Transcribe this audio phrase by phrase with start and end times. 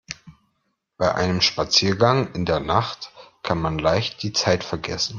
[0.97, 3.11] Bei einem Spaziergang in der Nacht
[3.43, 5.09] kann man leicht die Zeit vergessen.